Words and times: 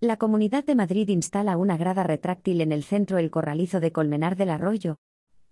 La 0.00 0.16
Comunidad 0.16 0.64
de 0.64 0.76
Madrid 0.76 1.08
instala 1.08 1.56
una 1.56 1.76
grada 1.76 2.04
retráctil 2.04 2.60
en 2.60 2.70
el 2.70 2.84
centro 2.84 3.18
El 3.18 3.32
Corralizo 3.32 3.80
de 3.80 3.90
Colmenar 3.90 4.36
del 4.36 4.50
Arroyo. 4.50 5.00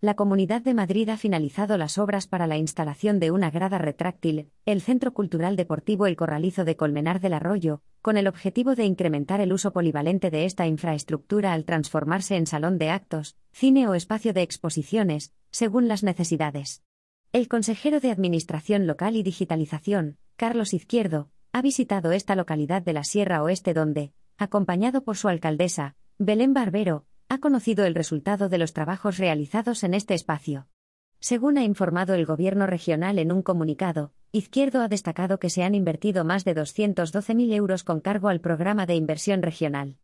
La 0.00 0.15
Comunidad 0.15 0.62
de 0.62 0.72
Madrid 0.72 1.08
ha 1.08 1.17
finalizado 1.17 1.76
las 1.76 1.99
obras 1.99 2.29
para 2.29 2.46
la 2.46 2.56
instalación 2.56 3.19
de 3.19 3.32
una 3.32 3.51
grada 3.51 3.79
retráctil, 3.79 4.53
el 4.64 4.82
Centro 4.82 5.12
Cultural 5.12 5.56
Deportivo 5.56 6.06
El 6.06 6.14
Corralizo 6.14 6.64
de 6.64 6.77
Colmenar 6.77 7.19
del 7.19 7.35
Arroyo, 7.35 7.82
con 8.03 8.17
el 8.17 8.29
objetivo 8.29 8.77
de 8.77 8.85
incrementar 8.85 9.40
el 9.40 9.53
uso 9.53 9.72
polivalente 9.72 10.30
de 10.30 10.45
esta 10.45 10.69
infraestructura 10.69 11.53
al 11.53 11.65
transformarse 11.65 12.37
en 12.37 12.47
salón 12.47 12.79
de 12.79 12.91
actos, 12.91 13.37
cine 13.51 13.89
o 13.89 13.95
espacio 13.95 14.33
de 14.33 14.43
exposiciones, 14.43 15.33
según 15.51 15.89
las 15.89 16.05
necesidades. 16.05 16.85
El 17.33 17.49
consejero 17.49 17.99
de 17.99 18.13
Administración 18.13 18.87
Local 18.87 19.17
y 19.17 19.25
Digitalización, 19.25 20.19
Carlos 20.37 20.73
Izquierdo, 20.73 21.31
ha 21.53 21.63
visitado 21.63 22.13
esta 22.13 22.37
localidad 22.37 22.83
de 22.83 22.93
la 22.93 23.03
Sierra 23.03 23.43
Oeste 23.43 23.75
donde, 23.75 24.13
acompañado 24.39 25.03
por 25.03 25.16
su 25.16 25.29
alcaldesa, 25.29 25.96
Belén 26.18 26.54
Barbero, 26.54 27.04
ha 27.29 27.39
conocido 27.39 27.85
el 27.85 27.95
resultado 27.95 28.49
de 28.49 28.59
los 28.59 28.72
trabajos 28.72 29.18
realizados 29.18 29.85
en 29.85 29.95
este 29.95 30.14
espacio. 30.14 30.68
Según 31.21 31.59
ha 31.59 31.64
informado 31.64 32.14
el 32.14 32.27
Gobierno 32.27 32.67
regional 32.67 33.19
en 33.19 33.33
un 33.33 33.42
comunicado, 33.42 34.12
Izquierdo 34.33 34.83
ha 34.83 34.89
destacado 34.89 35.39
que 35.39 35.50
se 35.50 35.62
han 35.62 35.75
invertido 35.75 36.25
más 36.25 36.45
de 36.45 36.55
212.000 36.55 37.55
euros 37.55 37.84
con 37.84 38.00
cargo 38.00 38.28
al 38.28 38.41
programa 38.41 38.84
de 38.84 38.95
inversión 38.95 39.41
regional. 39.41 39.97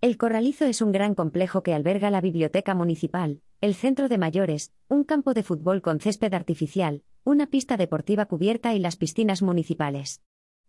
El 0.00 0.16
Corralizo 0.16 0.64
es 0.64 0.82
un 0.82 0.92
gran 0.92 1.14
complejo 1.14 1.62
que 1.62 1.72
alberga 1.72 2.10
la 2.10 2.20
biblioteca 2.20 2.74
municipal, 2.74 3.40
el 3.60 3.74
centro 3.74 4.08
de 4.08 4.18
mayores, 4.18 4.72
un 4.88 5.04
campo 5.04 5.34
de 5.34 5.42
fútbol 5.42 5.82
con 5.82 6.00
césped 6.00 6.34
artificial, 6.34 7.02
una 7.24 7.46
pista 7.46 7.76
deportiva 7.76 8.26
cubierta 8.26 8.74
y 8.74 8.78
las 8.78 8.96
piscinas 8.96 9.40
municipales. 9.40 10.22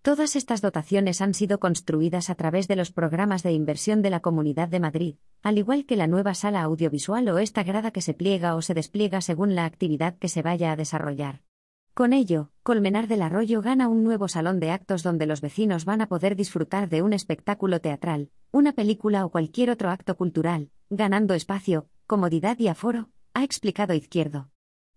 Todas 0.07 0.37
estas 0.37 0.61
dotaciones 0.61 1.19
han 1.19 1.33
sido 1.33 1.59
construidas 1.59 2.29
a 2.29 2.35
través 2.35 2.69
de 2.69 2.77
los 2.77 2.93
programas 2.93 3.43
de 3.43 3.51
inversión 3.51 4.01
de 4.01 4.09
la 4.09 4.21
Comunidad 4.21 4.69
de 4.69 4.79
Madrid, 4.79 5.15
al 5.43 5.57
igual 5.57 5.85
que 5.85 5.97
la 5.97 6.07
nueva 6.07 6.33
sala 6.33 6.61
audiovisual 6.61 7.27
o 7.27 7.39
esta 7.39 7.63
grada 7.63 7.91
que 7.91 7.99
se 7.99 8.13
pliega 8.13 8.55
o 8.55 8.61
se 8.61 8.73
despliega 8.73 9.19
según 9.19 9.53
la 9.53 9.65
actividad 9.65 10.17
que 10.17 10.29
se 10.29 10.41
vaya 10.41 10.71
a 10.71 10.77
desarrollar. 10.77 11.41
Con 11.93 12.13
ello, 12.13 12.51
Colmenar 12.63 13.09
del 13.09 13.21
Arroyo 13.21 13.61
gana 13.61 13.89
un 13.89 14.05
nuevo 14.05 14.29
salón 14.29 14.61
de 14.61 14.71
actos 14.71 15.03
donde 15.03 15.25
los 15.25 15.41
vecinos 15.41 15.83
van 15.83 15.99
a 15.99 16.07
poder 16.07 16.37
disfrutar 16.37 16.87
de 16.87 17.01
un 17.01 17.11
espectáculo 17.11 17.81
teatral, 17.81 18.29
una 18.51 18.71
película 18.71 19.25
o 19.25 19.29
cualquier 19.29 19.71
otro 19.71 19.89
acto 19.89 20.15
cultural, 20.15 20.69
ganando 20.89 21.33
espacio, 21.33 21.89
comodidad 22.05 22.57
y 22.59 22.69
aforo, 22.69 23.09
ha 23.33 23.43
explicado 23.43 23.93
Izquierdo. 23.93 24.51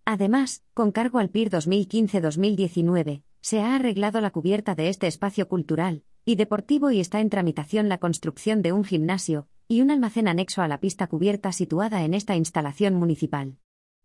Además, 0.04 0.62
con 0.72 0.92
cargo 0.92 1.18
al 1.18 1.30
PIR 1.30 1.50
2015-2019, 1.50 3.24
se 3.40 3.60
ha 3.60 3.74
arreglado 3.74 4.20
la 4.20 4.30
cubierta 4.30 4.74
de 4.74 4.88
este 4.88 5.06
espacio 5.06 5.48
cultural 5.48 6.04
y 6.24 6.34
deportivo 6.36 6.90
y 6.90 7.00
está 7.00 7.20
en 7.20 7.30
tramitación 7.30 7.88
la 7.88 7.98
construcción 7.98 8.62
de 8.62 8.72
un 8.72 8.84
gimnasio 8.84 9.48
y 9.68 9.80
un 9.80 9.90
almacén 9.90 10.28
anexo 10.28 10.62
a 10.62 10.68
la 10.68 10.80
pista 10.80 11.06
cubierta 11.06 11.52
situada 11.52 12.04
en 12.04 12.14
esta 12.14 12.36
instalación 12.36 12.94
municipal. 12.94 13.56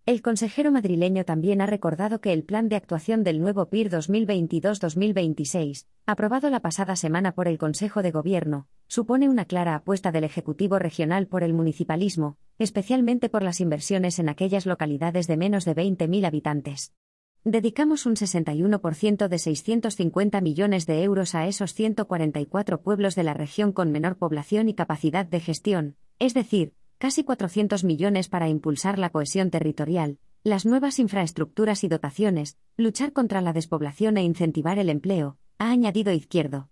El 0.06 0.22
consejero 0.22 0.72
madrileño 0.72 1.26
también 1.26 1.62
ha 1.62 1.66
recordado 1.66 2.22
que 2.22 2.32
el 2.32 2.44
plan 2.44 2.70
de 2.70 2.76
actuación 2.76 3.24
del 3.24 3.42
nuevo 3.42 3.70
PIR 3.70 3.90
2022-2026, 3.90 5.88
aprobado 6.06 6.52
la 6.52 6.60
pasada 6.60 6.96
semana 6.96 7.32
por 7.32 7.48
el 7.48 7.58
Consejo 7.58 8.04
de 8.04 8.12
Gobierno, 8.12 8.68
supone 8.88 9.28
una 9.28 9.46
clara 9.46 9.74
apuesta 9.74 10.12
del 10.12 10.24
Ejecutivo 10.24 10.78
regional 10.78 11.26
por 11.26 11.42
el 11.42 11.56
municipalismo, 11.56 12.38
especialmente 12.60 13.30
por 13.30 13.42
las 13.42 13.60
inversiones 13.60 14.20
en 14.20 14.30
aquellas 14.30 14.68
localidades 14.68 15.26
de 15.26 15.38
menos 15.38 15.66
de 15.66 15.76
20.000 15.76 16.28
habitantes. 16.28 16.94
Dedicamos 17.48 18.08
un 18.08 18.16
61% 18.16 19.28
de 19.28 19.38
650 19.38 20.42
millones 20.42 20.88
de 20.88 21.04
euros 21.04 21.36
a 21.36 21.46
esos 21.46 21.76
144 21.76 22.82
pueblos 22.82 23.14
de 23.14 23.22
la 23.22 23.36
región 23.36 23.72
con 23.72 23.92
menor 23.92 24.18
población 24.18 24.68
y 24.68 24.74
capacidad 24.74 25.28
de 25.28 25.40
gestión, 25.40 25.96
es 26.18 26.34
decir, 26.34 26.74
casi 26.98 27.24
400 27.24 27.84
millones 27.84 28.30
para 28.30 28.50
impulsar 28.50 28.98
la 28.98 29.12
cohesión 29.12 29.52
territorial, 29.52 30.18
las 30.44 30.66
nuevas 30.66 30.98
infraestructuras 30.98 31.84
y 31.84 31.88
dotaciones, 31.88 32.58
luchar 32.78 33.14
contra 33.14 33.42
la 33.42 33.54
despoblación 33.54 34.18
e 34.18 34.24
incentivar 34.24 34.80
el 34.80 34.90
empleo, 34.90 35.38
ha 35.60 35.70
añadido 35.70 36.12
Izquierdo. 36.14 36.70